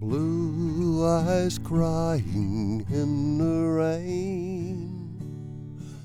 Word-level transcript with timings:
Blue 0.00 1.04
eyes 1.04 1.58
crying 1.58 2.86
in 2.88 3.38
the 3.38 3.66
rain. 3.66 4.96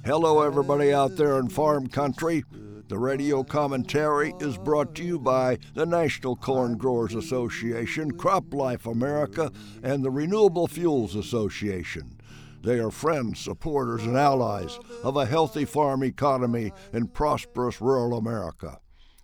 Hello, 0.04 0.42
everybody 0.42 0.92
out 0.92 1.16
there 1.16 1.38
in 1.38 1.48
farm 1.48 1.86
country. 1.86 2.44
The 2.88 2.98
radio 2.98 3.44
commentary 3.44 4.34
is 4.40 4.58
brought 4.58 4.96
to 4.96 5.04
you 5.04 5.20
by 5.20 5.60
the 5.76 5.86
National 5.86 6.36
Corn 6.36 6.76
Growers 6.76 7.14
Association, 7.14 8.10
Crop 8.10 8.52
Life 8.52 8.88
America, 8.88 9.52
and 9.84 10.04
the 10.04 10.10
Renewable 10.10 10.68
Fuels 10.68 11.16
Association. 11.16 12.20
They 12.64 12.80
are 12.80 12.90
friends, 12.90 13.42
supporters, 13.42 14.02
and 14.02 14.18
allies 14.18 14.80
of 15.04 15.18
a 15.18 15.28
healthy 15.28 15.66
farm 15.66 16.04
economy 16.04 16.72
in 16.94 17.10
prosperous 17.10 17.80
rural 17.80 18.18
America. 18.18 18.80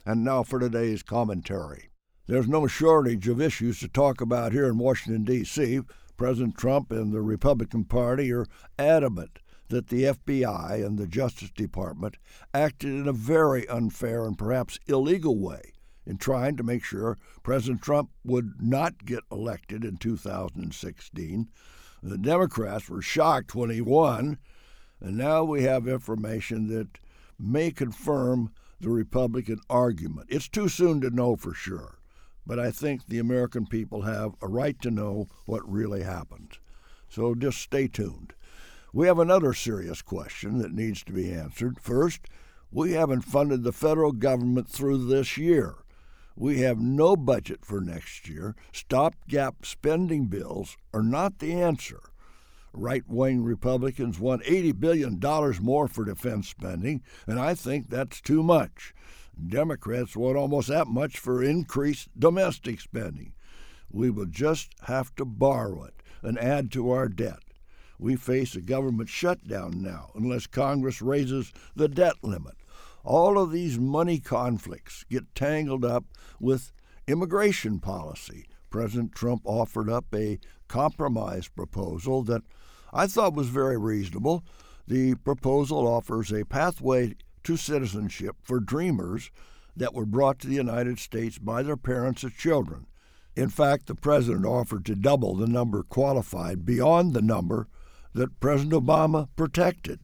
And 0.06 0.24
now 0.24 0.44
for 0.44 0.60
today's 0.60 1.02
commentary. 1.02 1.90
There's 2.30 2.48
no 2.48 2.68
shortage 2.68 3.28
of 3.28 3.42
issues 3.42 3.80
to 3.80 3.88
talk 3.88 4.22
about 4.22 4.52
here 4.52 4.68
in 4.68 4.78
Washington, 4.78 5.24
D.C. 5.24 5.80
President 6.16 6.56
Trump 6.60 6.92
and 6.92 7.12
the 7.12 7.24
Republican 7.24 7.86
Party 7.86 8.32
are 8.32 8.46
adamant 8.78 9.40
that 9.70 9.88
the 9.88 10.04
FBI 10.04 10.86
and 10.86 11.00
the 11.00 11.08
Justice 11.08 11.50
Department 11.50 12.18
acted 12.54 12.92
in 12.92 13.08
a 13.08 13.14
very 13.14 13.68
unfair 13.68 14.26
and 14.26 14.38
perhaps 14.38 14.78
illegal 14.86 15.40
way 15.40 15.74
in 16.06 16.18
trying 16.18 16.56
to 16.58 16.62
make 16.62 16.84
sure 16.84 17.18
President 17.42 17.82
Trump 17.82 18.12
would 18.24 18.62
not 18.62 19.06
get 19.06 19.24
elected 19.32 19.84
in 19.84 19.98
2016. 19.98 21.50
The 22.04 22.18
Democrats 22.20 22.90
were 22.90 23.02
shocked 23.02 23.56
when 23.56 23.72
he 23.72 23.82
won, 23.82 24.38
and 25.02 25.18
now 25.18 25.44
we 25.44 25.64
have 25.64 25.88
information 25.88 26.68
that 26.68 27.00
may 27.40 27.72
confirm 27.72 28.52
the 28.80 28.92
Republican 28.92 29.62
argument. 29.68 30.28
It's 30.30 30.48
too 30.48 30.70
soon 30.70 31.02
to 31.02 31.10
know 31.10 31.36
for 31.36 31.56
sure, 31.56 31.99
but 32.50 32.60
I 32.60 32.72
think 32.72 33.06
the 33.06 33.20
American 33.20 33.68
people 33.68 34.02
have 34.02 34.34
a 34.42 34.48
right 34.48 34.82
to 34.82 34.90
know 34.90 35.28
what 35.46 35.72
really 35.72 36.02
happened. 36.02 36.58
So 37.08 37.36
just 37.36 37.60
stay 37.60 37.88
tuned. 37.88 38.34
We 38.92 39.06
have 39.06 39.20
another 39.20 39.54
serious 39.54 40.02
question 40.02 40.58
that 40.58 40.74
needs 40.74 41.04
to 41.04 41.14
be 41.14 41.32
answered. 41.32 41.80
First, 41.80 42.22
we 42.72 42.94
haven't 42.94 43.22
funded 43.22 43.62
the 43.62 43.72
federal 43.72 44.14
government 44.14 44.68
through 44.68 45.06
this 45.06 45.38
year. 45.38 45.76
We 46.36 46.62
have 46.62 46.80
no 46.80 47.16
budget 47.16 47.64
for 47.64 47.82
next 47.82 48.28
year. 48.28 48.56
Stopgap 48.74 49.64
spending 49.64 50.26
bills 50.26 50.76
are 50.92 51.04
not 51.04 51.38
the 51.38 51.54
answer. 51.54 52.02
Right 52.74 53.04
wing 53.08 53.44
Republicans 53.44 54.20
want 54.20 54.42
$80 54.44 54.80
billion 54.80 55.20
more 55.62 55.88
for 55.88 56.04
defense 56.04 56.50
spending, 56.50 57.04
and 57.28 57.40
I 57.40 57.54
think 57.54 57.92
that's 57.92 58.20
too 58.22 58.42
much. 58.42 58.96
Democrats 59.48 60.16
want 60.16 60.38
almost 60.38 60.68
that 60.68 60.88
much 60.88 61.18
for 61.18 61.44
increased 61.44 62.10
domestic 62.18 62.82
spending. 62.82 63.34
We 63.92 64.10
will 64.10 64.26
just 64.26 64.72
have 64.84 65.16
to 65.16 65.26
borrow 65.26 65.84
it 65.84 66.02
and 66.22 66.38
add 66.38 66.72
to 66.74 66.92
our 66.92 67.08
debt 67.08 67.40
we 68.00 68.16
face 68.16 68.56
a 68.56 68.62
government 68.62 69.10
shutdown 69.10 69.82
now 69.82 70.10
unless 70.16 70.48
Congress 70.48 71.02
raises 71.02 71.52
the 71.76 71.90
debt 71.90 72.16
limit. 72.24 72.56
All 73.04 73.38
of 73.38 73.52
these 73.52 73.78
money 73.78 74.20
conflicts 74.20 75.04
get 75.10 75.36
tangled 75.36 75.86
up 75.86 76.06
with 76.40 76.72
immigration 77.08 77.80
policy. 77.80 78.46
President 78.70 79.14
Trump 79.14 79.42
offered 79.46 79.90
up 79.90 80.06
a 80.14 80.40
compromise 80.68 81.48
proposal 81.48 82.24
that 82.24 82.44
I 82.94 83.08
thought 83.08 83.34
was 83.34 83.50
very 83.50 83.78
reasonable. 83.78 84.44
The 84.88 85.16
proposal 85.16 85.88
offers 85.88 86.32
a 86.32 86.46
pathway 86.46 87.16
to 87.44 87.58
citizenship 87.58 88.36
for 88.42 88.60
dreamers 88.60 89.32
that 89.76 89.94
were 89.94 90.06
brought 90.06 90.40
to 90.40 90.48
the 90.48 90.56
United 90.56 91.00
States 91.00 91.38
by 91.38 91.64
their 91.64 91.78
parents 91.78 92.24
as 92.24 92.34
children. 92.34 92.86
In 93.36 93.50
fact, 93.50 93.88
the 93.88 93.96
president 93.96 94.46
offered 94.46 94.86
to 94.86 94.96
double 94.96 95.36
the 95.36 95.48
number 95.48 95.84
qualified 95.84 96.66
beyond 96.66 97.14
the 97.14 97.22
number 97.22 97.68
that 98.14 98.40
President 98.40 98.74
Obama 98.74 99.30
protected. 99.36 100.00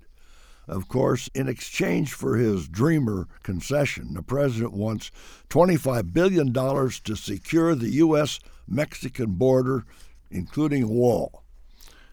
Of 0.67 0.87
course, 0.87 1.29
in 1.35 1.47
exchange 1.47 2.13
for 2.13 2.37
his 2.37 2.67
dreamer 2.67 3.27
concession, 3.43 4.13
the 4.13 4.23
president 4.23 4.73
wants 4.73 5.11
$25 5.49 6.13
billion 6.13 6.51
to 6.53 7.15
secure 7.15 7.75
the 7.75 7.91
U.S. 7.91 8.39
Mexican 8.67 9.33
border, 9.33 9.85
including 10.31 10.83
a 10.83 10.87
wall. 10.87 11.43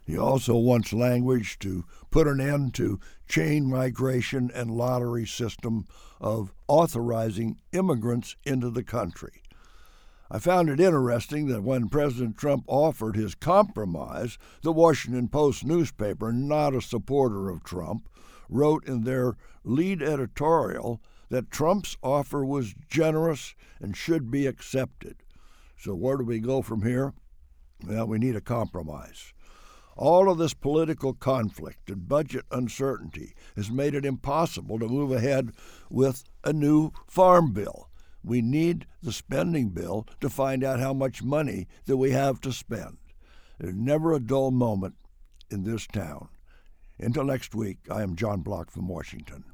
He 0.04 0.18
also 0.18 0.56
wants 0.56 0.92
language 0.92 1.58
to 1.60 1.84
put 2.10 2.26
an 2.26 2.40
end 2.40 2.74
to 2.74 2.98
chain 3.28 3.70
migration 3.70 4.50
and 4.52 4.70
lottery 4.70 5.26
system 5.26 5.86
of 6.20 6.52
authorizing 6.66 7.60
immigrants 7.72 8.36
into 8.44 8.68
the 8.70 8.82
country. 8.82 9.42
I 10.30 10.38
found 10.38 10.70
it 10.70 10.80
interesting 10.80 11.46
that 11.48 11.62
when 11.62 11.88
President 11.90 12.38
Trump 12.38 12.64
offered 12.66 13.16
his 13.16 13.34
compromise, 13.34 14.38
the 14.62 14.72
Washington 14.72 15.28
Post 15.28 15.64
newspaper, 15.64 16.32
not 16.32 16.74
a 16.74 16.80
supporter 16.80 17.50
of 17.50 17.62
Trump, 17.62 18.08
wrote 18.48 18.86
in 18.86 19.04
their 19.04 19.36
lead 19.62 20.02
editorial 20.02 21.02
that 21.28 21.50
Trump's 21.50 21.96
offer 22.02 22.44
was 22.44 22.74
generous 22.88 23.54
and 23.78 23.96
should 23.96 24.30
be 24.30 24.46
accepted. 24.46 25.16
So, 25.78 25.94
where 25.94 26.16
do 26.16 26.24
we 26.24 26.38
go 26.38 26.62
from 26.62 26.82
here? 26.82 27.12
Well, 27.86 28.06
we 28.06 28.18
need 28.18 28.36
a 28.36 28.40
compromise. 28.40 29.32
All 29.96 30.30
of 30.30 30.38
this 30.38 30.54
political 30.54 31.12
conflict 31.12 31.90
and 31.90 32.08
budget 32.08 32.44
uncertainty 32.50 33.34
has 33.56 33.70
made 33.70 33.94
it 33.94 34.06
impossible 34.06 34.78
to 34.78 34.88
move 34.88 35.12
ahead 35.12 35.52
with 35.90 36.24
a 36.44 36.52
new 36.52 36.92
farm 37.06 37.52
bill. 37.52 37.88
We 38.24 38.40
need 38.40 38.86
the 39.02 39.12
spending 39.12 39.70
bill 39.70 40.06
to 40.20 40.30
find 40.30 40.64
out 40.64 40.80
how 40.80 40.94
much 40.94 41.22
money 41.22 41.66
that 41.86 41.96
we 41.96 42.12
have 42.12 42.40
to 42.42 42.52
spend. 42.52 42.98
There's 43.58 43.74
never 43.74 44.14
a 44.14 44.20
dull 44.20 44.50
moment 44.50 44.94
in 45.50 45.64
this 45.64 45.86
town. 45.86 46.28
Until 46.98 47.24
next 47.24 47.54
week, 47.54 47.78
I 47.90 48.02
am 48.02 48.16
John 48.16 48.40
Block 48.40 48.70
from 48.70 48.88
Washington. 48.88 49.44